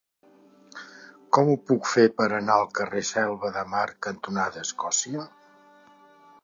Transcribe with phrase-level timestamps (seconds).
[1.37, 5.29] Com ho puc fer per anar al carrer Selva de Mar cantonada Escòcia?